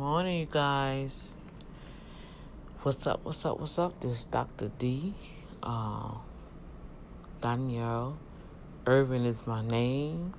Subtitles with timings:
[0.00, 1.28] morning, you guys.
[2.80, 3.20] What's up?
[3.22, 3.60] What's up?
[3.60, 4.00] What's up?
[4.00, 4.70] This is Dr.
[4.78, 5.12] D.
[5.62, 6.12] Uh,
[7.42, 8.16] Danielle.
[8.86, 10.32] Irvin is my name.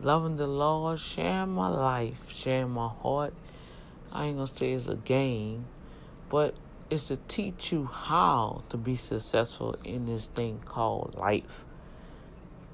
[0.00, 3.34] Loving the Lord, sharing my life, sharing my heart.
[4.10, 5.66] I ain't gonna say it's a game,
[6.28, 6.56] but
[6.90, 11.64] it's to teach you how to be successful in this thing called life.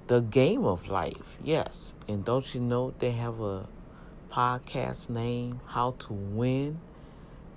[0.06, 1.92] The game of life, yes.
[2.08, 3.66] And don't you know they have a
[4.34, 6.80] podcast name, How to Win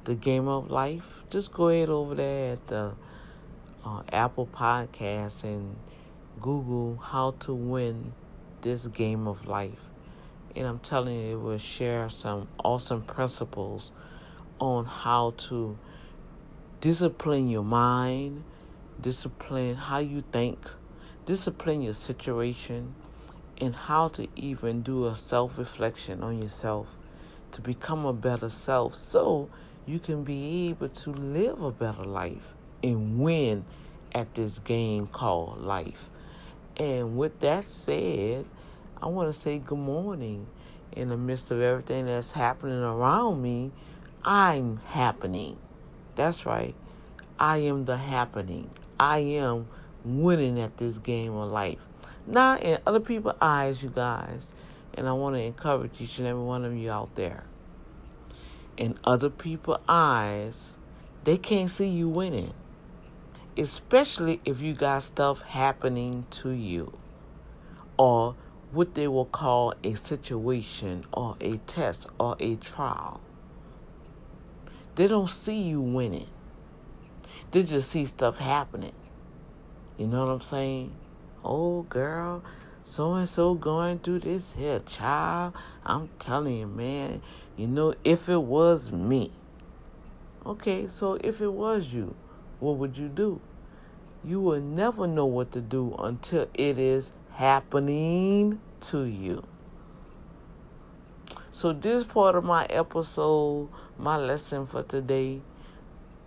[0.04, 2.91] the Game of Life, just go ahead over there at the
[3.84, 5.76] uh, Apple Podcasts and
[6.40, 8.13] Google How to Win
[8.62, 9.80] This Game of Life.
[10.55, 13.91] And I'm telling you, it will share some awesome principles
[14.59, 15.80] on how to
[16.80, 18.44] discipline your mind,
[19.02, 20.59] discipline how you think,
[21.26, 22.94] discipline your situation
[23.60, 26.96] and how to even do a self reflection on yourself
[27.52, 29.49] to become a better self so
[29.86, 33.66] you can be able to live a better life and win
[34.14, 36.10] at this game called life.
[36.76, 38.46] And with that said,
[39.02, 40.48] I want to say good morning.
[40.92, 43.71] In the midst of everything that's happening around me,
[44.24, 45.58] I'm happening.
[46.16, 46.76] That's right.
[47.40, 48.70] I am the happening.
[48.99, 49.68] I am
[50.04, 51.87] winning at this game of life
[52.28, 54.54] not in other people's eyes, you guys.
[54.94, 57.44] And I want to encourage each and every one of you out there.
[58.76, 60.76] In other people's eyes,
[61.24, 62.54] they can't see you winning.
[63.58, 66.98] Especially if you got stuff happening to you.
[67.98, 68.36] Or
[68.72, 73.22] what they will call a situation or a test or a trial.
[74.96, 76.28] They don't see you winning.
[77.52, 78.94] They just see stuff happening.
[79.98, 80.94] You know what I'm saying?
[81.47, 82.44] Oh girl,
[82.84, 85.56] so and so going through this here, child.
[85.85, 87.22] I'm telling you, man,
[87.56, 89.31] you know, if it was me.
[90.46, 92.16] Okay, so if it was you,
[92.59, 93.40] what would you do?
[94.24, 98.59] You will never know what to do until it is happening
[98.90, 99.44] to you.
[101.52, 105.41] So, this part of my episode, my lesson for today,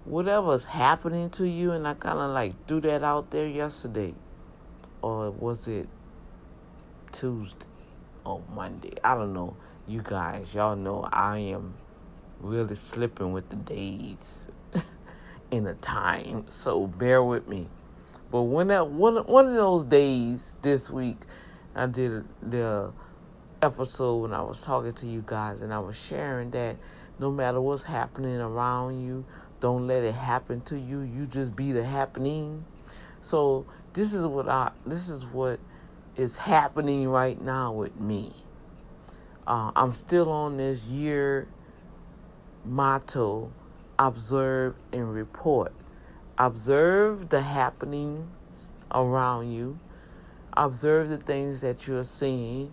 [0.04, 4.14] whatever's happening to you, and I kind of like threw that out there yesterday
[5.03, 5.88] or was it
[7.12, 7.66] Tuesday
[8.25, 8.94] or Monday?
[9.03, 9.56] I don't know.
[9.87, 11.75] You guys, y'all know I am
[12.41, 14.49] really slipping with the days
[15.53, 17.69] and the time, so bear with me.
[18.31, 21.19] But when that one one of those days this week,
[21.75, 22.93] I did the
[23.62, 26.77] episode when I was talking to you guys and I was sharing that
[27.19, 29.25] no matter what's happening around you,
[29.60, 31.00] don't let it happen to you.
[31.00, 32.65] You just be the happening.
[33.21, 35.59] So this is what I this is what
[36.17, 38.33] is happening right now with me.
[39.47, 41.49] Uh, I'm still on this year
[42.65, 43.51] motto:
[43.99, 45.73] observe and report.
[46.39, 48.27] Observe the happenings
[48.93, 49.78] around you.
[50.57, 52.72] Observe the things that you're seeing.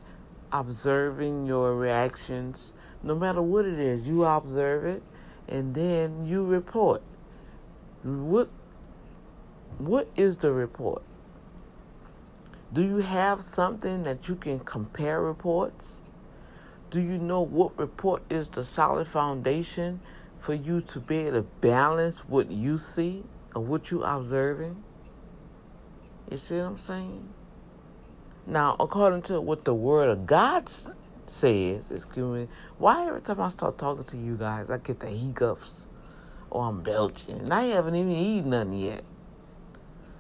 [0.52, 2.72] Observing your reactions,
[3.04, 5.04] no matter what it is, you observe it,
[5.48, 7.02] and then you report.
[8.04, 8.50] What
[9.78, 11.04] what is the report?
[12.74, 16.02] Do you have something that you can compare reports?
[16.90, 20.02] Do you know what report is the solid foundation
[20.40, 23.24] for you to be able to balance what you see
[23.56, 24.84] or what you're observing?
[26.30, 27.30] You see what I'm saying?
[28.46, 30.70] Now, according to what the Word of God
[31.26, 32.48] says, excuse me,
[32.78, 35.88] why every time I start talking to you guys, I get the hiccups
[36.50, 39.04] or I'm belching and I haven't even eaten nothing yet.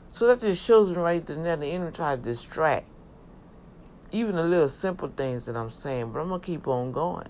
[0.09, 2.85] So that just shows me right there that the enemy try to distract.
[4.11, 7.27] Even the little simple things that I'm saying, but I'm gonna keep on going.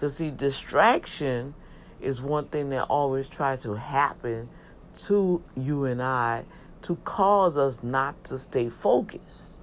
[0.00, 1.54] Cause see, distraction
[2.00, 4.48] is one thing that always tries to happen
[4.94, 6.44] to you and I
[6.82, 9.56] to cause us not to stay focused.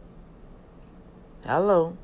[1.46, 1.98] Hello.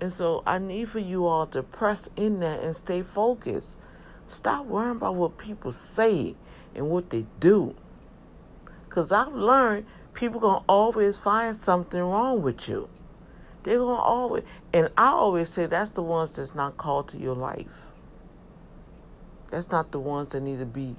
[0.00, 3.76] And so I need for you all to press in there and stay focused.
[4.28, 6.36] Stop worrying about what people say
[6.74, 7.74] and what they do.
[8.88, 12.88] Because I've learned people going to always find something wrong with you.
[13.62, 17.18] They're going to always, and I always say that's the ones that's not called to
[17.18, 17.86] your life.
[19.50, 20.96] That's not the ones that need to be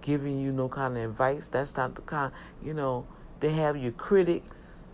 [0.00, 1.46] giving you no kind of advice.
[1.46, 2.32] That's not the kind,
[2.62, 3.06] you know,
[3.40, 4.88] they have your critics.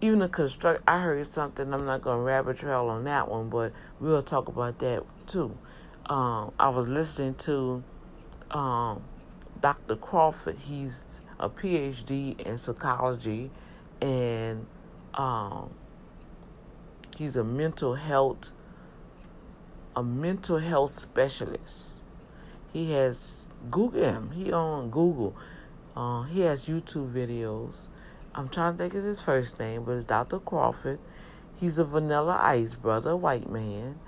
[0.00, 3.50] Even the construct, I heard something, I'm not going to rabbit trail on that one,
[3.50, 5.56] but we'll talk about that too.
[6.06, 7.84] Um, I was listening to
[8.52, 9.02] um,
[9.60, 9.96] Dr.
[9.96, 10.56] Crawford.
[10.58, 13.50] He's a PhD in psychology
[14.00, 14.66] and
[15.14, 15.70] um,
[17.16, 18.52] he's a mental health
[19.94, 22.02] a mental health specialist.
[22.72, 24.30] He has Google him.
[24.30, 25.36] He on Google.
[25.94, 27.86] Uh, he has YouTube videos.
[28.34, 30.38] I'm trying to think of his first name, but it's Dr.
[30.38, 30.98] Crawford.
[31.60, 33.98] He's a vanilla ice brother, white man.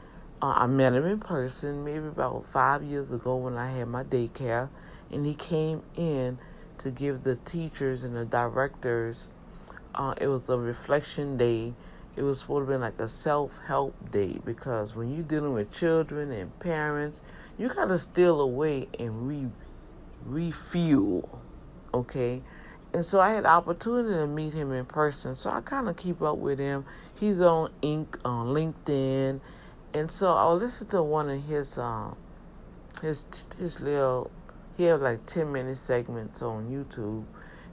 [0.45, 4.05] Uh, I met him in person maybe about five years ago when I had my
[4.05, 4.69] daycare,
[5.11, 6.37] and he came in
[6.77, 9.29] to give the teachers and the directors.
[9.95, 11.73] Uh, it was a reflection day.
[12.15, 15.73] It was supposed to be like a self help day because when you're dealing with
[15.73, 17.23] children and parents,
[17.57, 19.47] you gotta steal away and re
[20.27, 21.41] refuel.
[21.95, 22.43] Okay,
[22.93, 25.35] and so I had the opportunity to meet him in person.
[25.35, 26.85] So I kind of keep up with him.
[27.15, 28.19] He's on Inc.
[28.27, 29.41] on LinkedIn,
[29.95, 32.17] and so I listened to one of his um
[33.01, 33.25] his
[33.59, 34.31] his little
[34.77, 37.25] he had like ten minute segments on YouTube,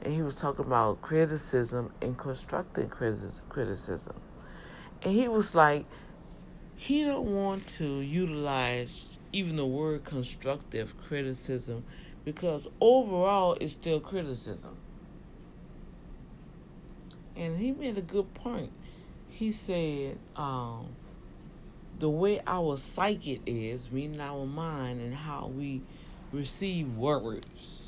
[0.01, 4.15] and he was talking about criticism and constructive criticism,
[5.01, 5.85] and he was like
[6.75, 11.83] he don't want to utilize even the word constructive criticism
[12.23, 14.77] because overall it's still criticism
[17.35, 18.71] and he made a good point.
[19.29, 20.89] He said, um,
[22.01, 25.83] the way our psyche is, meaning our mind, and how we
[26.33, 27.85] receive words.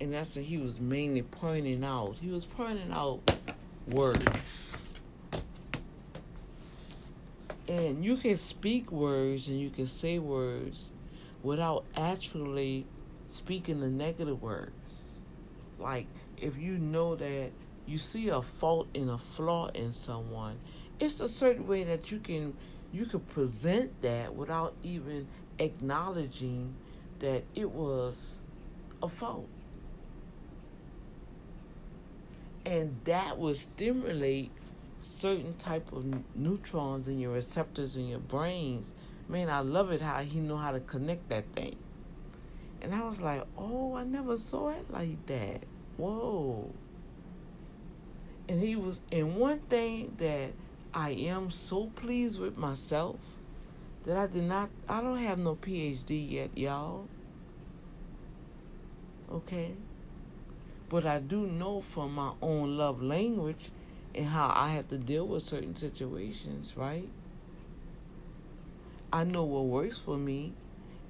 [0.00, 2.14] And that's what he was mainly pointing out.
[2.22, 3.36] He was pointing out
[3.88, 4.24] words.
[7.66, 10.90] And you can speak words and you can say words
[11.42, 12.86] without actually
[13.28, 14.72] speaking the negative words.
[15.80, 17.50] Like if you know that
[17.86, 20.58] you see a fault and a flaw in someone,
[21.02, 22.54] it's a certain way that you can
[22.92, 25.26] you can present that without even
[25.58, 26.74] acknowledging
[27.18, 28.34] that it was
[29.02, 29.48] a fault.
[32.64, 34.52] And that will stimulate
[35.00, 36.04] certain type of
[36.36, 38.94] neutrons in your receptors in your brains.
[39.28, 41.76] Man, I love it how he know how to connect that thing.
[42.80, 45.64] And I was like, oh, I never saw it like that.
[45.96, 46.70] Whoa.
[48.48, 50.52] And he was, and one thing that
[50.94, 53.16] I am so pleased with myself
[54.04, 57.06] that I did not, I don't have no PhD yet, y'all.
[59.30, 59.72] Okay?
[60.88, 63.70] But I do know from my own love language
[64.14, 67.08] and how I have to deal with certain situations, right?
[69.10, 70.52] I know what works for me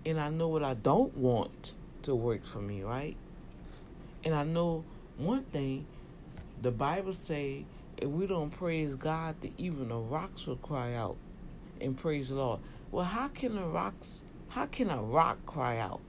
[0.05, 3.17] and I know what I don't want to work for me, right?
[4.25, 4.85] And I know
[5.17, 5.87] one thing,
[6.61, 7.65] the Bible say
[7.99, 11.17] if we don't praise God, that even the rocks will cry out
[11.81, 12.61] and praise the Lord.
[12.91, 16.01] Well, how can the rocks how can a rock cry out?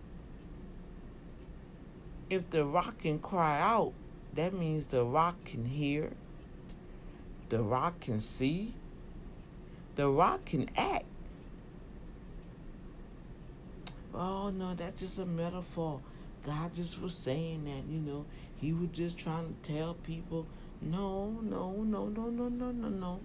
[2.29, 3.93] If the rock can cry out,
[4.33, 6.11] that means the rock can hear,
[7.47, 8.73] the rock can see,
[9.95, 11.05] the rock can act.
[14.13, 16.01] Oh no, that's just a metaphor.
[16.45, 18.25] God just was saying that, you know,
[18.57, 20.45] he was just trying to tell people,
[20.83, 23.19] no, no, no, no, no, no, no, no.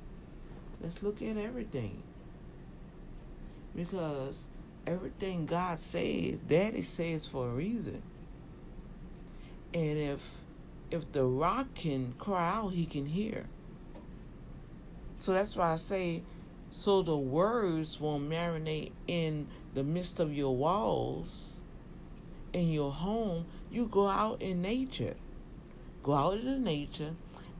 [0.80, 2.02] Let's look at everything.
[3.74, 4.34] Because
[4.86, 8.02] everything God says, Daddy says for a reason.
[9.74, 10.36] And if
[10.90, 13.44] if the rock can cry out, he can hear.
[15.18, 16.22] So that's why I say,
[16.70, 21.52] so the words won't marinate in the midst of your walls
[22.52, 25.14] in your home, you go out in nature.
[26.02, 27.14] Go out in nature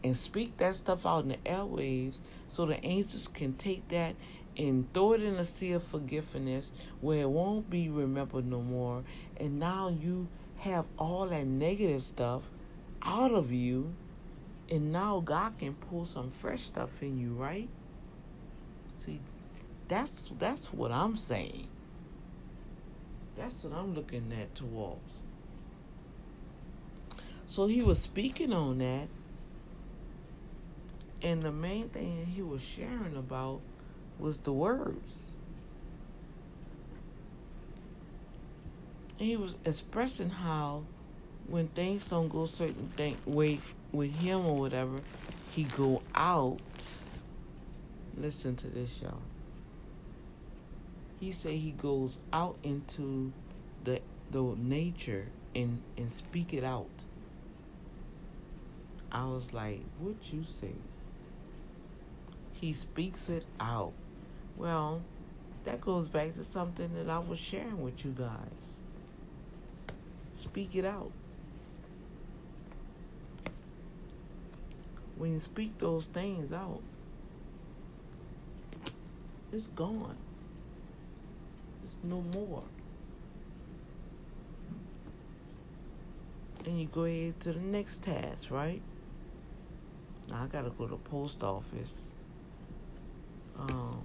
[0.04, 4.14] and speak that stuff out in the airwaves so the angels can take that
[4.56, 9.04] and throw it in a sea of forgiveness where it won't be remembered no more.
[9.38, 10.28] And now you
[10.58, 12.42] have all that negative stuff
[13.02, 13.94] out of you.
[14.70, 17.68] And now God can pull some fresh stuff in you, right?
[19.06, 19.20] See,
[19.86, 21.68] that's that's what I'm saying.
[23.36, 25.14] That's what I'm looking at towards.
[27.46, 29.08] So he was speaking on that.
[31.22, 33.60] And the main thing he was sharing about
[34.18, 35.32] was the words.
[39.16, 40.84] He was expressing how
[41.48, 43.58] when things don't go certain thing way
[43.90, 44.98] with him or whatever,
[45.50, 46.60] he go out.
[48.16, 49.20] Listen to this, y'all
[51.20, 53.32] he said he goes out into
[53.84, 56.86] the the nature and and speak it out.
[59.10, 60.74] I was like, what you say?
[62.60, 63.92] He speaks it out.
[64.56, 65.02] Well,
[65.64, 68.74] that goes back to something that I was sharing with you guys.
[70.34, 71.12] Speak it out.
[75.16, 76.80] When you speak those things out,
[79.50, 80.16] It's gone.
[81.82, 82.62] It's no more.
[86.66, 88.82] And you go ahead to the next task, right?
[90.28, 92.12] Now I gotta go to the post office.
[93.58, 94.02] Um,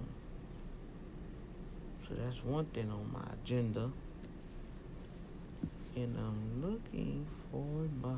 [2.08, 3.90] so that's one thing on my agenda.
[5.96, 7.64] And I'm looking for
[8.02, 8.16] my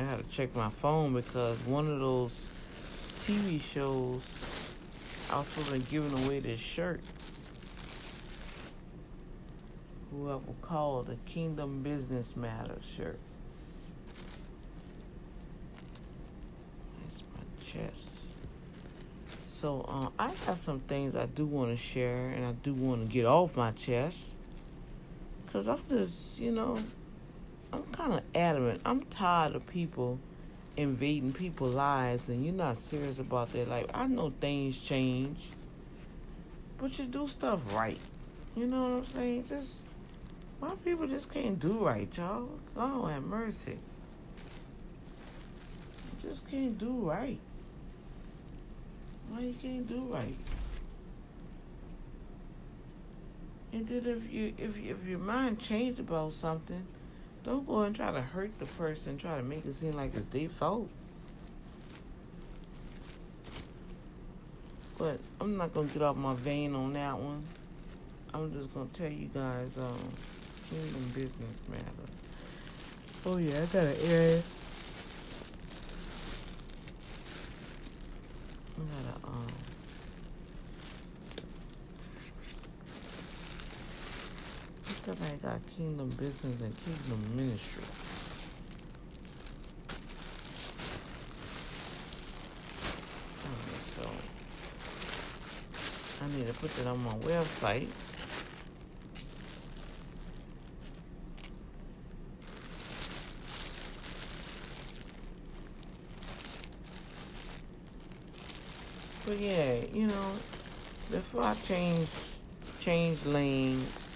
[0.00, 2.46] I gotta check my phone because one of those
[3.16, 4.22] TV shows
[5.30, 7.00] I was supposed to be giving away this shirt.
[10.10, 13.18] Whoever called the Kingdom Business Matters shirt.
[17.02, 18.10] That's my chest.
[19.44, 23.06] So uh, I got some things I do want to share and I do want
[23.06, 24.32] to get off my chest.
[25.52, 26.78] Cause I'm just, you know,
[27.72, 28.80] I'm kind of adamant.
[28.84, 30.18] I'm tired of people
[30.76, 33.86] invading people's lives and you're not serious about their life.
[33.92, 35.38] I know things change,
[36.78, 37.98] but you do stuff right.
[38.56, 39.44] You know what I'm saying?
[39.44, 39.82] Just
[40.60, 42.48] why people just can't do right, y'all.
[42.76, 43.78] Lord have mercy.
[46.22, 47.38] Just can't do right.
[49.30, 50.36] Why you can't do right?
[53.72, 56.86] And then if you if if your mind changed about something
[57.42, 60.26] don't go and try to hurt the person, try to make it seem like it's
[60.26, 60.88] their fault.
[64.98, 67.42] But I'm not gonna get off my vein on that one.
[68.34, 70.12] I'm just gonna tell you guys, um,
[70.70, 71.84] kingdom business matter.
[73.26, 74.42] Oh yeah, I got an area.
[78.78, 79.46] I gotta um
[85.06, 87.84] that I got kingdom business and kingdom ministry.
[93.96, 94.10] so
[96.22, 97.88] I need to put that on my website.
[109.40, 110.32] Yeah, you know,
[111.10, 112.08] before I change
[112.78, 114.10] change lanes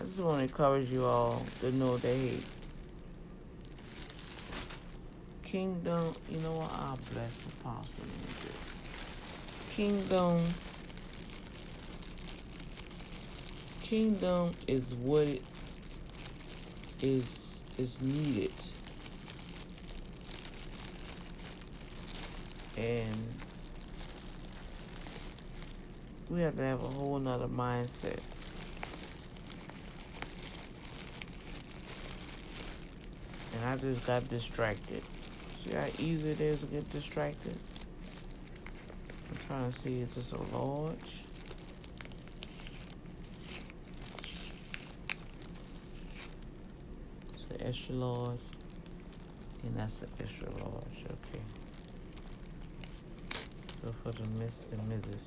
[0.00, 2.38] I just want to encourage you all to know that hey,
[5.42, 6.72] kingdom, you know what?
[6.72, 8.04] I'll bless Apostle.
[9.70, 10.40] Kingdom,
[13.82, 15.42] kingdom is what it
[17.00, 18.54] is is needed,
[22.76, 23.47] and
[26.30, 28.20] we have to have a whole nother mindset.
[33.58, 35.02] and I just got distracted.
[35.64, 37.58] See how easy it is to get distracted?
[39.30, 40.96] I'm trying to see if it's a large.
[47.34, 48.40] It's an extra large.
[49.64, 51.42] And that's an extra large, okay.
[53.82, 55.18] So for the Miss and Mrs.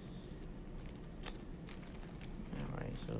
[2.74, 3.16] Alright, so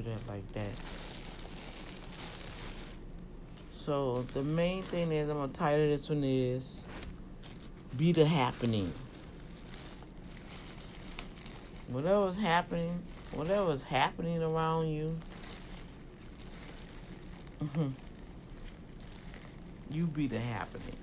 [0.00, 0.70] that like that.
[3.74, 6.82] So the main thing is I'm gonna title this one is
[7.96, 8.90] Be the Happening.
[11.88, 15.18] Whatever's happening, whatever's happening around you,
[19.90, 20.96] you be the happening.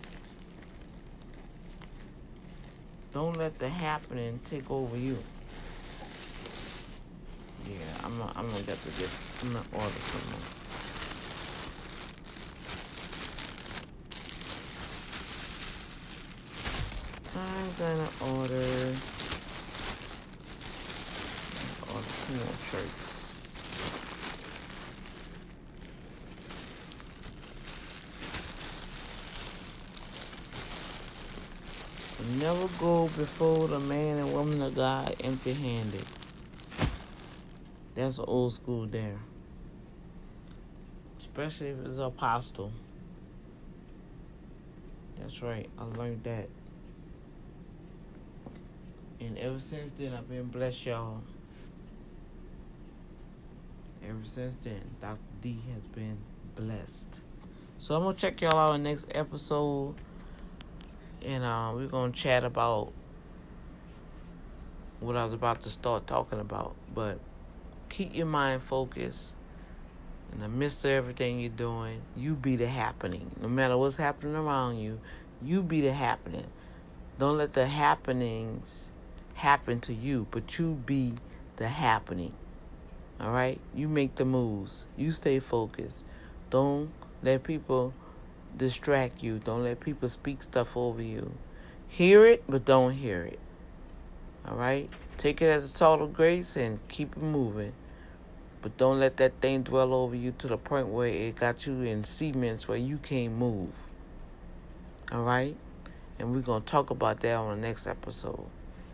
[3.13, 5.19] Don't let the happening take over you.
[7.69, 9.09] Yeah, I'm gonna, I'm gonna get to get,
[9.43, 10.39] I'm gonna order some more.
[17.35, 18.09] I'm gonna
[18.41, 18.95] order
[21.93, 23.09] order two more shirts.
[32.41, 36.05] Never go before the man and woman of God empty handed.
[37.99, 39.19] That's old school there.
[41.19, 42.71] Especially if it's apostle.
[45.19, 46.47] That's right, I learned that.
[49.19, 51.21] And ever since then, I've been blessed, y'all.
[54.07, 55.19] Ever since then, Dr.
[55.41, 56.17] D has been
[56.55, 57.19] blessed.
[57.79, 59.95] So I'm gonna check y'all out in the next episode,
[61.21, 62.93] and uh, we're gonna chat about
[65.01, 66.77] what I was about to start talking about.
[66.95, 67.19] But
[67.89, 69.33] keep your mind focused.
[70.31, 73.31] In the midst of everything you're doing, you be the happening.
[73.41, 74.99] No matter what's happening around you,
[75.41, 76.45] you be the happening.
[77.17, 78.89] Don't let the happenings
[79.33, 81.15] happen to you, but you be
[81.55, 82.33] the happening.
[83.19, 83.59] All right?
[83.73, 84.85] You make the moves.
[84.95, 86.03] You stay focused.
[86.49, 86.91] Don't
[87.23, 87.93] let people
[88.55, 89.39] distract you.
[89.39, 91.31] Don't let people speak stuff over you.
[91.87, 93.39] Hear it, but don't hear it.
[94.49, 94.89] All right?
[95.17, 97.73] Take it as a salt of grace and keep it moving.
[98.61, 101.81] But don't let that thing dwell over you to the point where it got you
[101.81, 103.71] in cements where you can't move.
[105.11, 105.55] All right?
[106.17, 108.45] And we're going to talk about that on the next episode.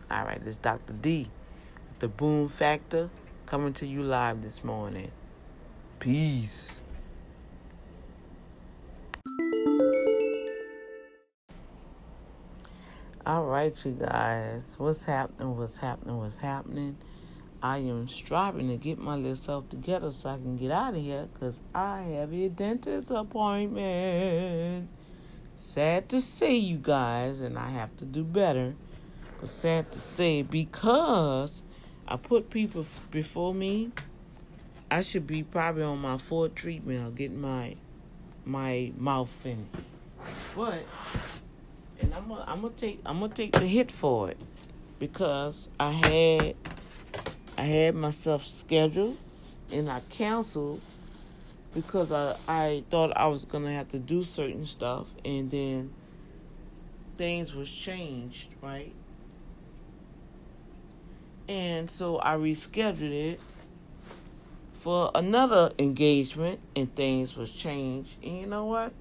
[0.08, 0.92] All right, this Dr.
[0.92, 1.28] D,
[1.98, 3.10] the Boom Factor,
[3.46, 5.10] coming to you live this morning.
[5.98, 6.78] Peace.
[13.26, 14.76] All right, you guys.
[14.78, 15.56] What's happening?
[15.56, 16.16] What's happening?
[16.16, 16.96] What's happening?
[17.60, 21.02] I am striving to get my little self together so I can get out of
[21.02, 24.88] here because I have a dentist appointment.
[25.56, 28.76] Sad to say, you guys, and I have to do better.
[29.40, 31.64] But sad to say, because
[32.06, 33.90] I put people before me,
[34.88, 37.74] I should be probably on my fourth treatment or getting my
[38.44, 39.72] my mouth finished.
[40.54, 40.84] But
[42.00, 44.38] and I'm gonna I'm gonna take I'm gonna take the hit for it.
[44.98, 46.56] Because I had
[47.58, 49.16] I had myself scheduled
[49.72, 50.80] and I canceled
[51.74, 55.92] because I I thought I was gonna have to do certain stuff and then
[57.18, 58.92] things was changed right?
[61.48, 63.40] And so I rescheduled it
[64.74, 68.16] for another engagement and things was changed.
[68.22, 68.92] And you know what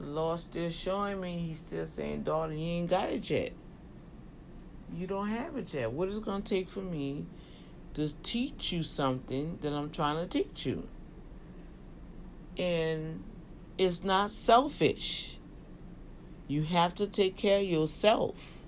[0.00, 3.52] the Lord still showing me, He's still saying, daughter, you ain't got it yet.
[4.94, 5.92] You don't have it yet.
[5.92, 7.26] What is it going to take for me
[7.94, 10.88] to teach you something that I'm trying to teach you?
[12.56, 13.22] And
[13.76, 15.38] it's not selfish.
[16.46, 18.64] You have to take care of yourself.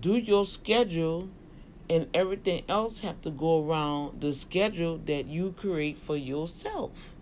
[0.00, 1.30] Do your schedule
[1.90, 7.14] and everything else have to go around the schedule that you create for yourself.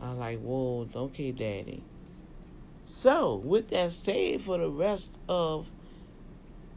[0.00, 1.82] I like, whoa, okay, daddy.
[2.84, 5.66] So, with that said, for the rest of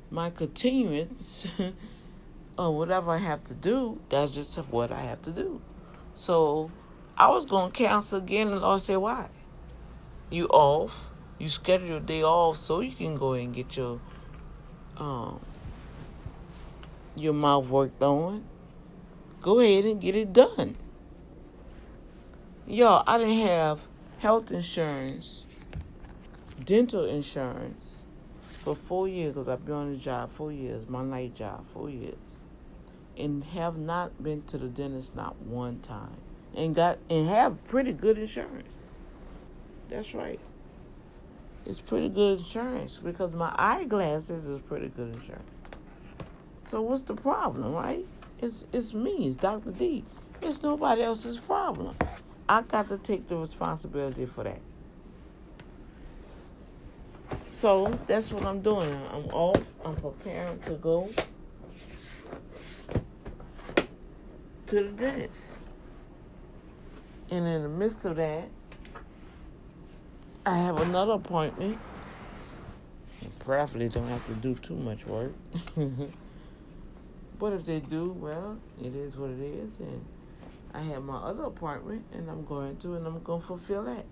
[0.09, 1.47] my continuance
[2.57, 5.61] or whatever I have to do, that's just what I have to do.
[6.15, 6.71] So,
[7.17, 9.27] I was going to cancel again, and Lord said, why?
[10.29, 11.09] You off.
[11.37, 13.99] You schedule your day off so you can go and get your
[14.97, 15.39] um
[17.15, 18.43] your mouth worked on.
[19.41, 20.75] Go ahead and get it done.
[22.71, 23.81] Yo, I didn't have
[24.19, 25.47] health insurance,
[26.65, 27.95] dental insurance
[28.59, 31.89] for four years because I've been on this job four years, my night job four
[31.89, 32.19] years,
[33.17, 36.15] and have not been to the dentist not one time,
[36.55, 38.75] and got and have pretty good insurance.
[39.89, 40.39] That's right.
[41.65, 45.49] It's pretty good insurance because my eyeglasses is pretty good insurance.
[46.61, 48.05] So what's the problem, right?
[48.37, 49.71] It's it's me, it's Dr.
[49.71, 50.03] D.
[50.43, 51.95] It's nobody else's problem.
[52.49, 54.59] I got to take the responsibility for that.
[57.51, 58.91] So that's what I'm doing.
[59.11, 59.61] I'm off.
[59.85, 61.09] I'm preparing to go
[64.65, 65.57] to the dentist.
[67.29, 68.49] And in the midst of that,
[70.43, 71.77] I have another appointment.
[73.37, 75.33] Prayerfully don't have to do too much work.
[77.39, 79.77] but if they do, well, it is what it is.
[79.79, 80.03] And
[80.73, 84.05] I have my other apartment and I'm going to and I'm going to fulfill that.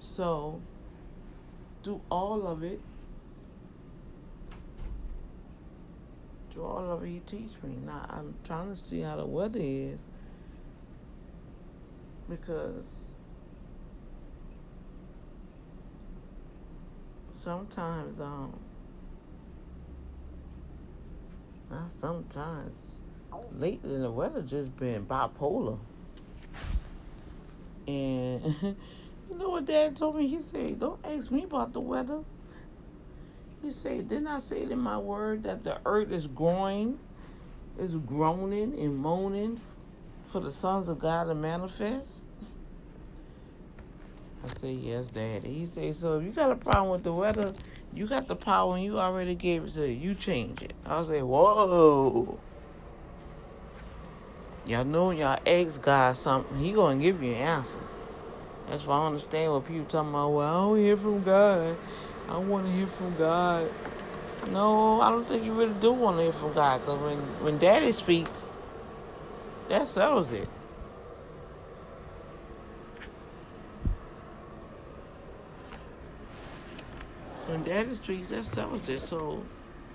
[0.00, 0.60] So
[1.82, 2.80] do all of it.
[6.52, 7.76] Do all of it teach me.
[7.86, 10.08] Now I'm trying to see how the weather is
[12.28, 12.86] because
[17.34, 18.58] sometimes um
[21.70, 23.00] not sometimes
[23.58, 25.78] lately the weather just been bipolar.
[27.86, 30.26] And you know what dad told me?
[30.26, 32.20] He said, Don't ask me about the weather.
[33.62, 36.98] He said, Didn't I say it in my word that the earth is growing,
[37.78, 39.60] is groaning and moaning
[40.24, 42.24] for the sons of God to manifest?
[44.44, 45.52] I said, Yes, Daddy.
[45.52, 47.52] He said, So if you got a problem with the weather,
[47.92, 50.10] you got the power and you already gave it to you.
[50.10, 50.72] You change it.
[50.86, 52.38] I said, Whoa.
[54.70, 57.80] Y'all know y'all ask God something, He gonna give you an answer.
[58.68, 60.28] That's why I understand what people talking about.
[60.28, 61.76] Well, I don't hear from God.
[62.28, 63.68] I want to hear from God.
[64.52, 67.58] No, I don't think you really do want to hear from God because when, when
[67.58, 68.52] Daddy speaks,
[69.68, 70.48] that settles it.
[77.46, 79.08] When Daddy speaks, that settles it.
[79.08, 79.42] So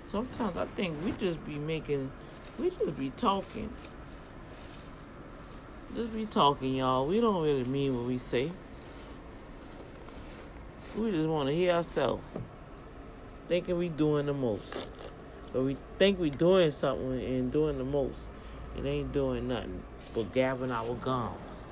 [0.08, 2.12] sometimes I think we just be making,
[2.58, 3.70] we just be talking.
[5.96, 7.06] Just be talking, y'all.
[7.06, 8.52] We don't really mean what we say.
[10.94, 12.22] We just want to hear ourselves
[13.48, 14.76] thinking we doing the most.
[15.54, 18.18] But we think we doing something and doing the most.
[18.76, 19.82] It ain't doing nothing
[20.14, 21.64] but gabbing our gums.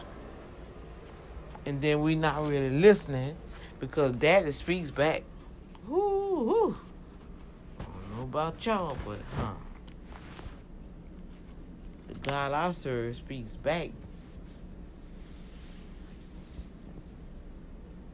[1.66, 3.36] And then we not really listening
[3.78, 5.24] because daddy speaks back.
[5.86, 6.76] Whoo, whoo.
[7.78, 9.52] I don't know about y'all, but huh.
[12.08, 13.90] The God I serve speaks back.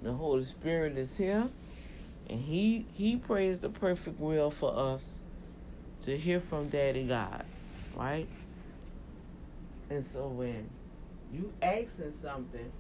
[0.03, 1.49] The Holy Spirit is here.
[2.29, 5.23] And he he prays the perfect will for us
[6.03, 7.45] to hear from Daddy God,
[7.97, 8.29] right?
[9.91, 10.69] And so when
[11.33, 12.71] you asking something,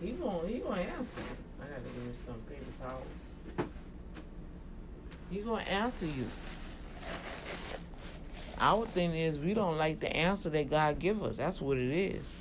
[0.00, 1.20] he gonna he gonna answer.
[1.60, 3.68] I gotta give me some paper towels.
[5.30, 6.26] He gonna answer you.
[8.58, 11.36] Our thing is we don't like the answer that God give us.
[11.36, 12.32] That's what it is.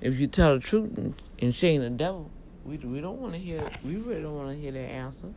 [0.00, 2.30] If you tell the truth and, and shame the devil,
[2.64, 3.62] we we don't want to hear.
[3.84, 5.28] We really don't want to hear that answer.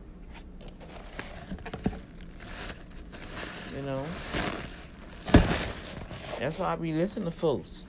[3.76, 4.04] You know.
[6.38, 7.82] That's why I be listening to folks.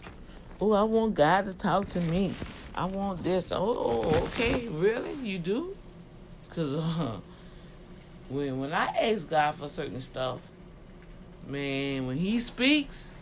[0.62, 2.34] Oh, I want God to talk to me.
[2.76, 3.52] I want this.
[3.52, 5.14] Oh, okay, really?
[5.16, 5.76] You do?
[6.52, 7.20] Cause uh,
[8.30, 10.40] when when I ask God for certain stuff,
[11.48, 13.14] man, when He speaks,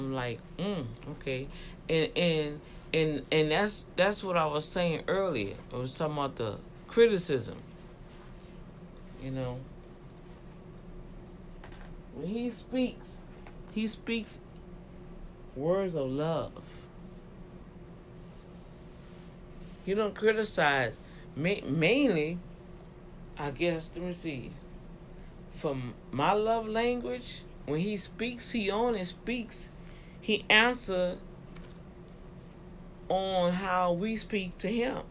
[0.00, 1.48] I'm like, mm, okay
[1.90, 2.60] and and
[2.94, 5.56] and and that's that's what I was saying earlier.
[5.72, 7.58] I was talking about the criticism.
[9.22, 9.58] You know,
[12.14, 13.16] when he speaks,
[13.72, 14.38] he speaks
[15.56, 16.52] words of love.
[19.84, 20.96] He don't criticize.
[21.36, 22.38] Ma- mainly,
[23.36, 23.92] I guess.
[23.94, 24.52] Let me see.
[25.50, 29.70] From my love language, when he speaks, he only speaks.
[30.30, 31.16] He answers
[33.08, 35.02] on how we speak to him.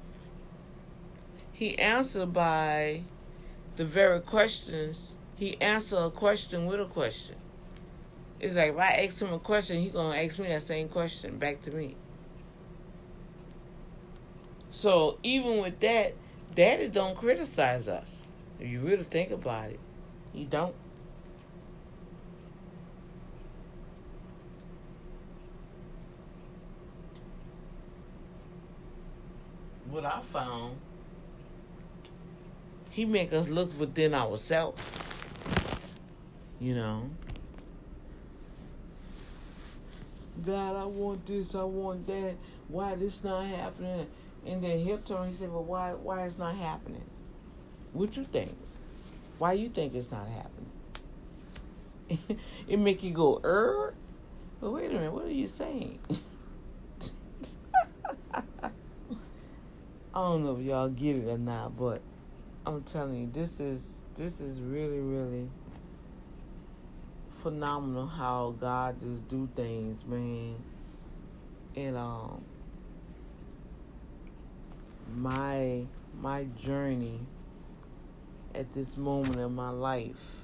[1.52, 3.02] He answered by
[3.76, 5.12] the very questions.
[5.36, 7.36] He answered a question with a question.
[8.40, 11.38] It's like if I ask him a question, he gonna ask me that same question
[11.38, 11.98] back to me.
[14.70, 16.14] So even with that,
[16.56, 18.30] Daddy don't criticize us.
[18.58, 19.82] If you really think about it,
[20.32, 20.74] he don't.
[30.00, 30.78] What I found,
[32.90, 34.82] he make us look within ourselves.
[36.60, 37.10] You know.
[40.46, 42.36] God, I want this, I want that.
[42.70, 44.08] Why this not happening?
[44.46, 45.30] And then he'll turn.
[45.30, 45.92] He said, "Well, why?
[45.92, 47.04] Why it's not happening?
[47.92, 48.56] What you think?
[49.38, 50.72] Why you think it's not happening?
[52.68, 53.94] it make you go, er.
[54.62, 56.00] But wait a minute, what are you saying?
[60.14, 62.02] I don't know if y'all get it or not, but
[62.66, 65.48] I'm telling you, this is this is really, really
[67.30, 70.56] phenomenal how God just do things, man.
[71.76, 72.44] And um
[75.16, 75.86] my
[76.20, 77.20] my journey
[78.56, 80.42] at this moment in my life.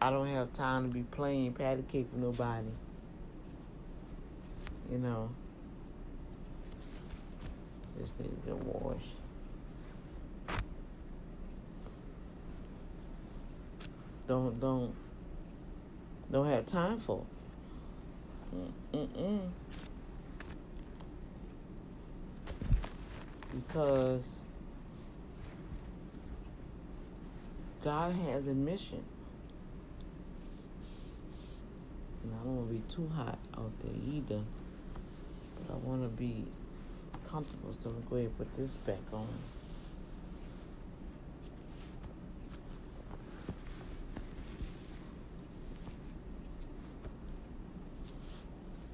[0.00, 2.68] I don't have time to be playing patty cake with nobody.
[4.90, 5.30] You know.
[7.98, 8.54] This needs to get.
[14.26, 14.94] Don't don't
[16.32, 17.24] don't have time for.
[18.92, 19.50] Mm-mm.
[23.54, 24.24] Because
[27.82, 29.04] God has a mission.
[32.22, 34.40] And I don't want to be too hot out there either.
[35.66, 36.46] But I want to be
[37.34, 39.26] comfortable, so I'm going to and put this back on.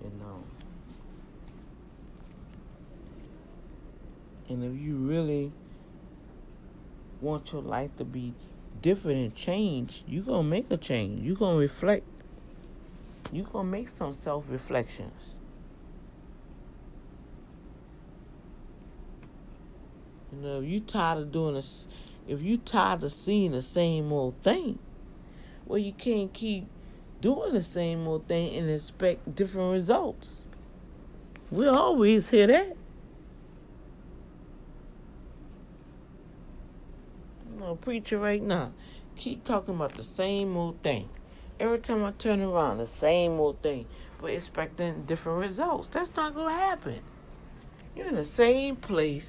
[0.00, 0.42] You um, know.
[4.48, 5.52] And if you really
[7.20, 8.32] want your life to be
[8.80, 11.22] different and change, you're going to make a change.
[11.22, 12.06] You're going to reflect.
[13.32, 15.12] You're going to make some self reflections.
[20.40, 21.86] You know, if you tired of doing this,
[22.26, 24.78] if you tired of seeing the same old thing,
[25.66, 26.66] well, you can't keep
[27.20, 30.40] doing the same old thing and expect different results.
[31.50, 32.74] We always hear that.
[37.58, 38.72] Know, preacher right now,
[39.16, 41.10] keep talking about the same old thing.
[41.58, 43.84] Every time I turn around, the same old thing,
[44.18, 45.88] but expecting different results.
[45.88, 47.00] That's not gonna happen.
[47.94, 49.26] You're in the same place,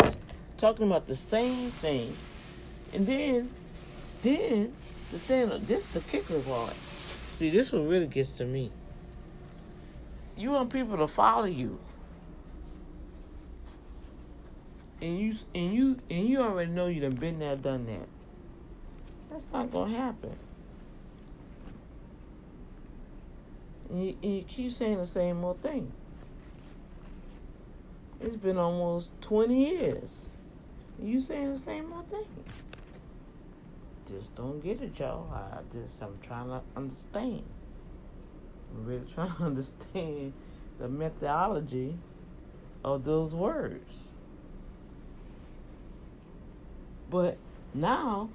[0.62, 2.14] talking about the same thing,
[2.94, 3.50] and then,
[4.22, 4.72] then
[5.12, 6.74] the thing, this is the kicker part.
[6.74, 8.72] See, this one really gets to me.
[10.38, 11.80] You want people to follow you.
[15.02, 18.08] And you and you and you already know you done been there, done that.
[19.32, 20.36] That's not gonna happen.
[23.90, 25.92] And you, and you keep saying the same old thing.
[28.20, 30.26] It's been almost twenty years.
[31.02, 32.26] You saying the same old thing
[34.12, 35.32] just don't get it, y'all.
[35.34, 37.44] I just I'm trying to understand.
[38.74, 40.34] I'm really trying to understand
[40.80, 41.96] the methodology
[42.84, 44.00] of those words.
[47.10, 47.38] But
[47.74, 48.30] now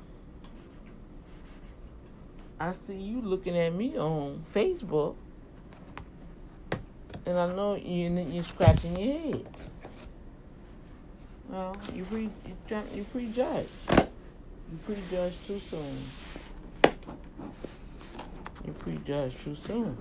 [2.59, 5.17] I see you looking at me on Facebook,
[7.27, 9.47] and I know you you're scratching your head.
[11.49, 13.69] Well, you pre you, you prejudge.
[13.89, 16.05] You prejudged too soon.
[18.65, 19.97] You prejudge too soon.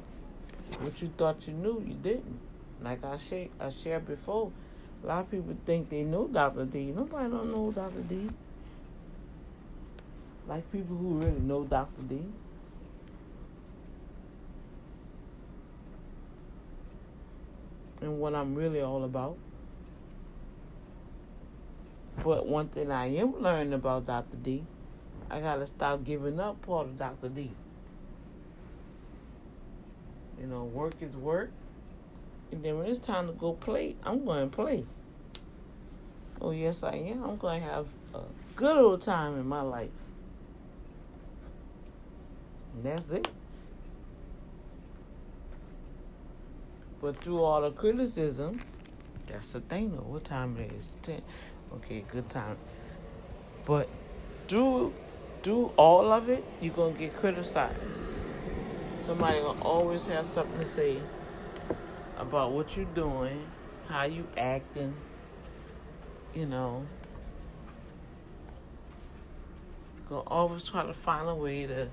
[0.79, 2.39] What you thought you knew, you didn't.
[2.81, 4.51] Like I shared, I shared before,
[5.03, 6.65] a lot of people think they know Dr.
[6.65, 6.91] D.
[6.91, 8.01] Nobody don't know Dr.
[8.01, 8.29] D.
[10.47, 12.01] Like people who really know Dr.
[12.09, 12.21] D.
[18.01, 19.37] And what I'm really all about.
[22.23, 24.37] But one thing I am learning about Dr.
[24.37, 24.63] D,
[25.29, 27.29] I gotta stop giving up part of Dr.
[27.29, 27.51] D.
[30.39, 31.51] You know, work is work.
[32.51, 34.85] And then when it's time to go play, I'm going to play.
[36.41, 37.23] Oh, yes, I am.
[37.23, 38.21] I'm going to have a
[38.55, 39.89] good old time in my life.
[42.75, 43.29] And that's it.
[47.01, 48.59] But through all the criticism,
[49.27, 50.01] that's the thing though.
[50.01, 50.89] What time it is?
[51.03, 51.21] Ten.
[51.73, 52.57] Okay, good time.
[53.65, 53.89] But
[54.47, 54.93] do
[55.41, 57.75] do all of it, you're gonna get criticized.
[59.05, 60.99] Somebody gonna always have something to say
[62.17, 63.45] about what you're doing,
[63.87, 64.95] how you acting,
[66.33, 66.85] you know.
[70.09, 71.89] Gonna always try to find a way to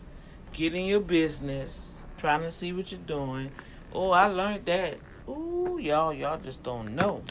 [0.53, 3.51] get in your business, trying to see what you're doing.
[3.93, 4.99] Oh, I learned that.
[5.29, 7.23] Ooh, y'all, y'all just don't know.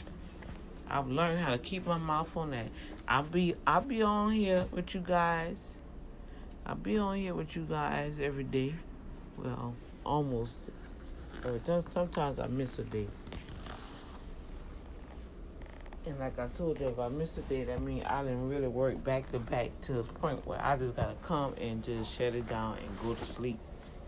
[0.92, 2.66] I've learned how to keep my mouth on that.
[3.08, 5.76] I'll be I'll be on here with you guys.
[6.66, 8.74] I'll be on here with you guys every day.
[9.38, 9.74] Well,
[10.04, 10.56] almost.
[11.90, 13.08] sometimes I miss a day.
[16.04, 18.68] And like I told you, if I miss a day, that means I didn't really
[18.68, 22.34] work back to back to the point where I just gotta come and just shut
[22.34, 23.58] it down and go to sleep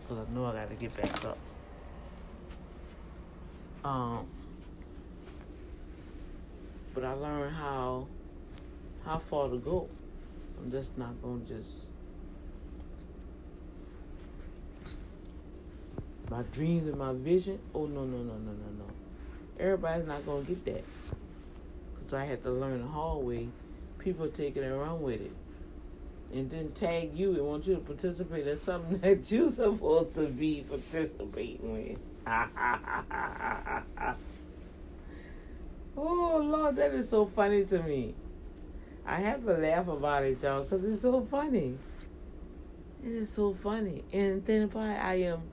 [0.01, 1.37] because I know I gotta get back up.
[3.83, 4.27] Um,
[6.95, 8.07] but I learned how
[9.05, 9.87] how far to go.
[10.57, 11.71] I'm just not gonna just
[16.29, 17.59] my dreams and my vision.
[17.75, 18.85] Oh no no no no no no.
[19.59, 20.83] Everybody's not gonna get that.
[22.01, 23.49] Cause I had to learn the hard way.
[23.99, 25.33] People taking it run with it.
[26.33, 30.27] And then tag you and want you to participate in something that you're supposed to
[30.27, 31.99] be participating with.
[35.97, 38.13] Oh Lord, that is so funny to me.
[39.05, 41.77] I have to laugh about it, y'all, because it's so funny.
[43.03, 45.43] It is so funny, and then about I am,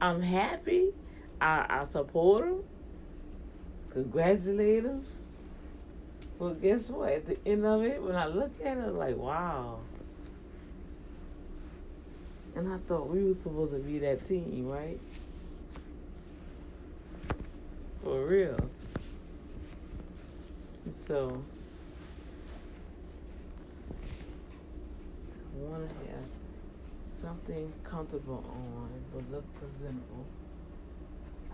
[0.00, 0.90] I'm happy.
[1.40, 2.64] I, I support them.
[3.90, 5.04] Congratulate them.
[6.38, 7.12] But guess what?
[7.12, 9.78] At the end of it, when I look at it, I'm like, wow.
[12.54, 15.00] And I thought we were supposed to be that team, right?
[18.02, 18.56] For real.
[21.06, 21.42] So
[25.54, 26.24] I want to have
[27.04, 30.24] something comfortable on but look presentable.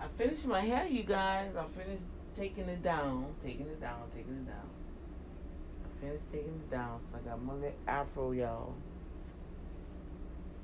[0.01, 1.55] I finished my hair, you guys.
[1.57, 2.03] I finished
[2.35, 4.69] taking it down, taking it down, taking it down.
[5.85, 8.75] I finished taking it down, so I got my little afro, y'all.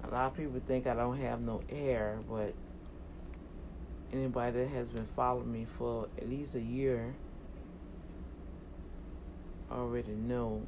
[0.04, 2.54] A lot of people think I don't have no hair, but
[4.12, 7.14] anybody that has been following me for at least a year
[9.78, 10.62] already know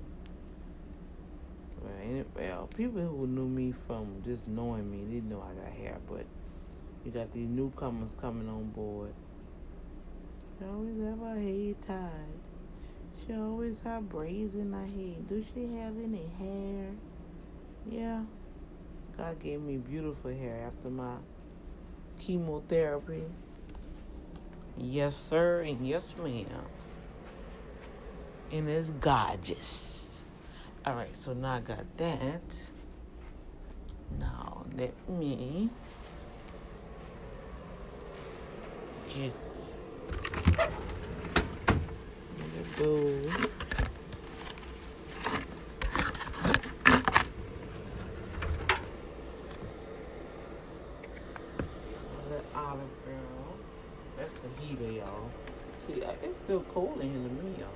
[2.36, 6.24] Well, people who knew me from just knowing me, they know I got hair, but
[7.04, 9.12] you got these newcomers coming on board.
[10.58, 12.10] She always have her hair tied.
[13.26, 15.26] She always have braids in her head.
[15.28, 16.90] Do she have any hair?
[17.90, 18.22] Yeah.
[19.16, 21.16] God gave me beautiful hair after my
[22.18, 23.24] chemotherapy.
[24.78, 26.46] Yes, sir, and yes, ma'am.
[28.52, 30.24] And it's gorgeous.
[30.84, 32.42] All right, so now I got that.
[34.18, 35.70] Now let me
[39.14, 39.32] get
[42.76, 43.50] bowl.
[52.54, 53.56] olive girl.
[54.18, 55.30] That's the heater, y'all.
[55.86, 57.68] See, uh, it's still cold in here to me, y'all.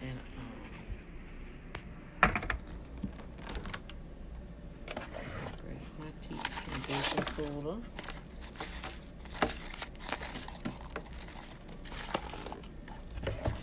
[0.00, 2.32] And um,
[5.62, 7.76] brush my teeth soda.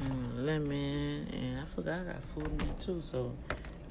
[0.03, 3.31] Mm, lemon, and I forgot I got food in there too, so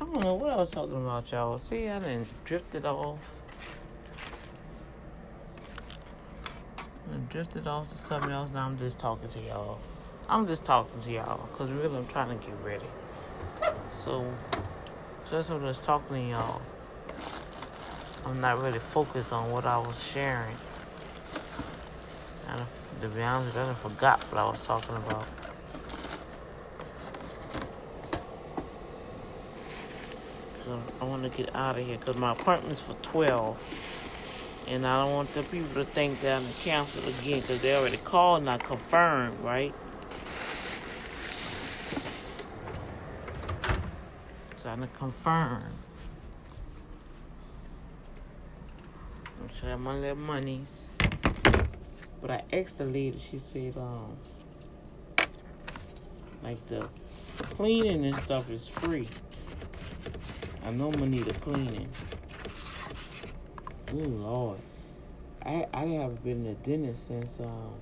[0.01, 1.59] I don't know what I was talking about, y'all.
[1.59, 3.18] See, I didn't drifted off.
[6.79, 8.51] I drifted off to something else.
[8.53, 9.79] Now I'm just talking to y'all.
[10.29, 12.85] I'm just talking to y'all because really I'm trying to get ready.
[13.90, 14.31] So,
[15.31, 16.62] just I'm just talking to y'all.
[18.24, 20.57] I'm not really focused on what I was sharing.
[22.48, 22.62] And
[23.00, 25.26] to be honest, I forgot what I was talking about.
[31.00, 34.66] I want to get out of here because my appointment's for 12.
[34.68, 37.96] And I don't want the people to think that I'm canceled again because they already
[37.96, 39.72] called and I confirmed, right?
[44.62, 45.12] So I'm going
[49.64, 50.87] I'm going to let monies.
[52.21, 54.16] But I asked the lady, she said, um,
[56.42, 56.88] like the
[57.57, 59.09] cleaning and stuff is free.
[60.64, 61.88] I normally need a cleaning.
[63.92, 64.59] Oh Lord.
[65.44, 67.73] I I haven't been to dentist since um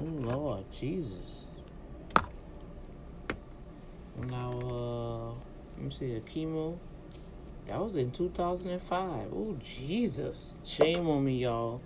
[0.00, 1.46] Oh Lord, Jesus.
[2.16, 2.22] I
[4.32, 6.78] uh let me see a chemo.
[7.66, 9.32] That was in 2005.
[9.32, 10.50] Oh Jesus.
[10.64, 11.80] Shame on me, y'all.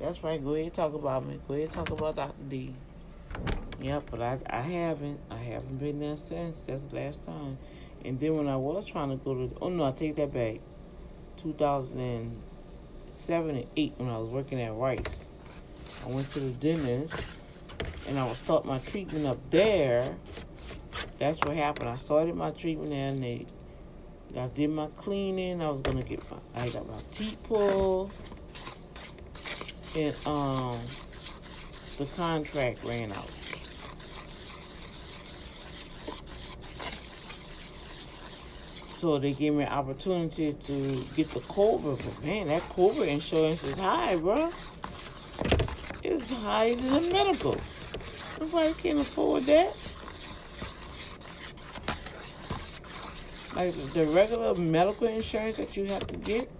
[0.00, 0.42] That's right.
[0.42, 1.38] Go ahead and talk about me.
[1.46, 2.42] Go ahead and talk about Dr.
[2.48, 2.74] D.
[3.80, 5.20] Yep, but I I haven't.
[5.30, 6.60] I haven't been there since.
[6.66, 7.58] That's the last time.
[8.04, 10.56] And then when I was trying to go to, oh no, I take that back.
[11.36, 15.26] 2007 and 8 when I was working at Rice.
[16.04, 17.14] I went to the dentist
[18.08, 20.16] and I was start my treatment up there.
[21.18, 21.90] That's what happened.
[21.90, 23.46] I started my treatment there and they,
[24.36, 25.60] I did my cleaning.
[25.60, 28.10] I was gonna get my, I got my teeth pulled.
[29.96, 30.78] And um,
[31.98, 33.28] the contract ran out.
[38.96, 41.96] So they gave me an opportunity to get the Cobra.
[41.96, 44.50] But man, that Cobra insurance is high, bro.
[46.02, 47.56] It's higher than the medical.
[48.38, 49.74] Nobody can afford that.
[53.60, 56.50] Like the regular medical insurance that you have to get,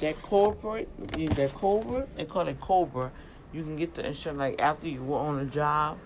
[0.00, 0.88] that corporate,
[1.36, 3.12] that Cobra, they call it Cobra.
[3.52, 5.98] You can get the insurance like after you were on a job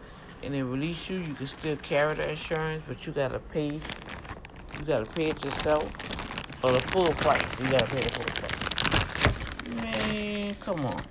[0.43, 4.85] and they release you, you can still carry the insurance, but you gotta pay you
[4.85, 5.85] gotta pay it yourself
[6.65, 7.41] or the full price.
[7.61, 9.85] You gotta pay the full price.
[9.85, 11.03] Man, come on.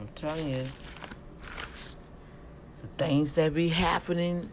[0.00, 0.64] I'm telling you,
[2.80, 4.48] the things that be happening,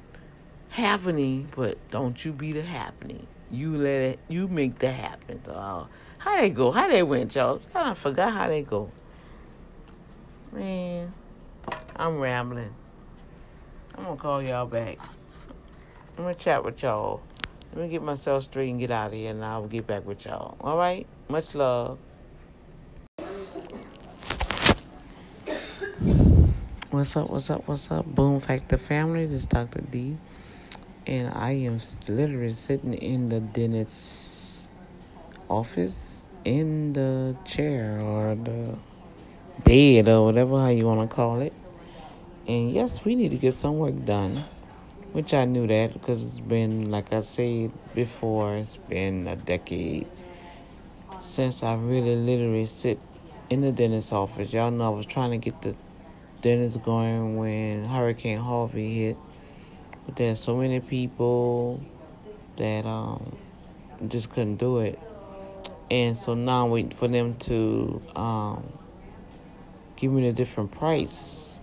[0.69, 3.27] happening, but don't you be the happening.
[3.51, 5.41] You let it, you make that happen.
[5.47, 5.85] Uh,
[6.19, 6.71] how they go?
[6.71, 7.65] How they went, Charles?
[7.73, 8.91] I forgot how they go.
[10.51, 11.13] Man,
[11.95, 12.73] I'm rambling.
[13.95, 14.97] I'm gonna call y'all back.
[16.17, 17.21] I'm gonna chat with y'all.
[17.73, 20.25] Let me get myself straight and get out of here, and I'll get back with
[20.25, 20.57] y'all.
[20.61, 21.05] All right?
[21.27, 21.99] Much love.
[26.91, 27.29] What's up?
[27.29, 27.67] What's up?
[27.67, 28.05] What's up?
[28.05, 29.27] Boom Factor family.
[29.27, 29.81] This is Dr.
[29.81, 30.17] D,
[31.07, 34.67] and I am literally sitting in the dentist's
[35.49, 38.77] office in the chair or the
[39.63, 41.53] bed or whatever how you want to call it.
[42.47, 44.43] And yes, we need to get some work done
[45.11, 50.07] which I knew that because it's been, like I said before, it's been a decade
[51.23, 52.99] since I really literally sit
[53.49, 54.53] in the dentist office.
[54.53, 55.75] Y'all know I was trying to get the
[56.41, 59.17] dentist going when Hurricane Harvey hit.
[60.09, 61.83] But there's so many people
[62.55, 63.37] that um,
[64.07, 64.97] just couldn't do it.
[65.91, 68.73] And so now I'm waiting for them to um,
[69.97, 71.59] give me a different price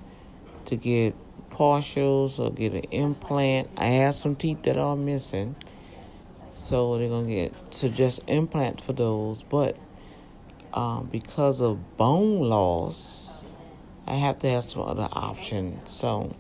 [0.67, 1.17] to get
[1.51, 3.69] partials or get an implant.
[3.77, 5.57] I have some teeth that are missing.
[6.55, 9.43] So they're going to get to just implant for those.
[9.43, 9.77] But
[10.73, 13.43] um, because of bone loss,
[14.07, 15.91] I have to have some other options.
[15.91, 16.33] So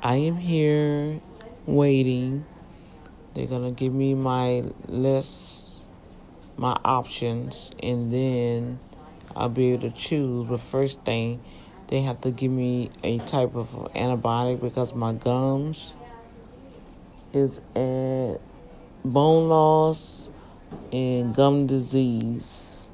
[0.00, 1.20] I am here
[1.66, 2.46] waiting.
[3.34, 5.88] They're to give me my list,
[6.56, 8.78] my options, and then
[9.34, 10.48] I'll be able to choose.
[10.48, 11.42] But first thing,
[11.88, 15.96] they have to give me a type of antibiotic because my gums
[17.32, 18.40] is at
[19.04, 20.28] bone loss
[20.92, 22.88] and gum disease.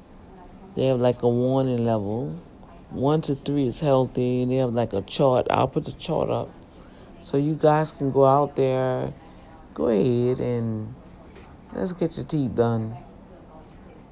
[0.75, 2.35] They have like a warning level.
[2.89, 5.45] One to three is healthy, they have like a chart.
[5.51, 6.49] I'll put the chart up
[7.25, 9.11] so you guys can go out there.
[9.73, 10.93] Go ahead and
[11.73, 12.95] let's get your teeth done.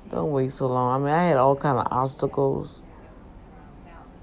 [0.09, 0.99] Don't wait so long.
[0.99, 2.82] I mean, I had all kind of obstacles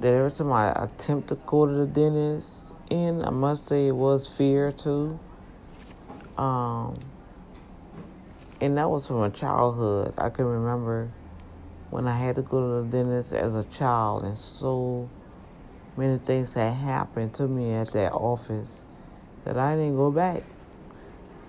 [0.00, 3.94] that every time I attempt to go to the dentist, and I must say it
[3.94, 5.20] was fear too.
[6.36, 6.98] Um,
[8.60, 10.14] and that was from a childhood.
[10.18, 11.12] I can remember
[11.90, 15.08] when I had to go to the dentist as a child, and so
[15.96, 18.84] many things had happened to me at that office
[19.44, 20.42] that I didn't go back.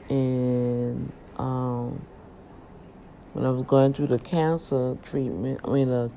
[0.10, 2.02] And um,
[3.34, 6.12] when I was going through the cancer treatment, I mean the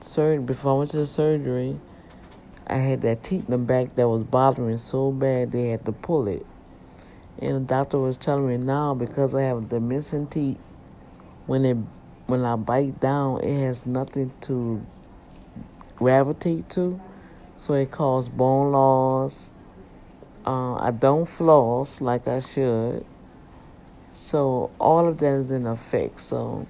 [0.00, 1.78] surgery before I went to the surgery,
[2.66, 5.92] I had that teeth in the back that was bothering so bad they had to
[5.92, 6.46] pull it.
[7.38, 10.58] And the doctor was telling me now because I have the missing teeth,
[11.46, 11.76] when it
[12.26, 14.84] when I bite down, it has nothing to
[15.96, 17.00] gravitate to,
[17.62, 19.48] so it caused bone loss.
[20.44, 23.06] Uh, I don't floss like I should,
[24.10, 26.20] so all of that is in effect.
[26.20, 26.66] So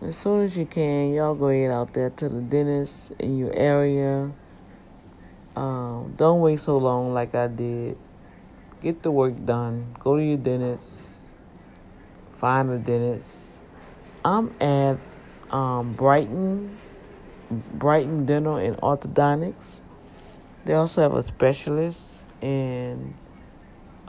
[0.00, 3.54] as soon as you can, y'all go ahead out there to the dentist in your
[3.54, 4.32] area.
[5.54, 7.96] Um, don't wait so long like I did.
[8.82, 9.94] Get the work done.
[10.00, 11.30] Go to your dentist.
[12.32, 13.60] Find a dentist.
[14.24, 14.98] I'm at
[15.52, 16.76] um, Brighton,
[17.74, 19.78] Brighton Dental and Orthodontics.
[20.64, 23.14] They also have a specialist, and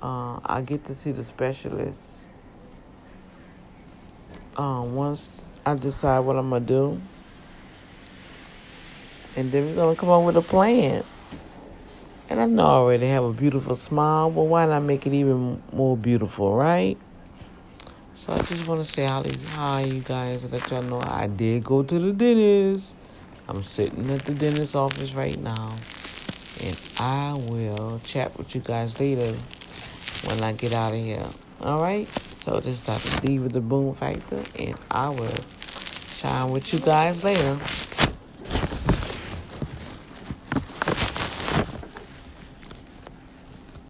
[0.01, 2.19] uh, I get to see the specialist
[4.55, 7.01] um, once I decide what I'm gonna do,
[9.35, 11.03] and then we're gonna come up with a plan.
[12.29, 15.61] And I know I already have a beautiful smile, but why not make it even
[15.71, 16.97] more beautiful, right?
[18.15, 21.27] So I just want to say hi, hi, you guys, and let y'all know I
[21.27, 22.93] did go to the dentist.
[23.47, 25.75] I'm sitting at the dentist office right now,
[26.61, 29.35] and I will chat with you guys later
[30.25, 31.25] when I get out of here.
[31.61, 32.09] All right.
[32.33, 33.25] So this is Dr.
[33.25, 35.33] D with the Boom Factor, and I will
[36.15, 37.59] chime with you guys later.